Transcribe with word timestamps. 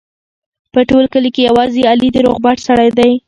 په 0.73 0.79
ټول 0.89 1.05
کلي 1.13 1.29
کې 1.35 1.41
یوازې 1.49 1.81
علي 1.91 2.09
د 2.13 2.17
روغبړ 2.25 2.55
سړی 2.67 2.89
دی. 2.97 3.11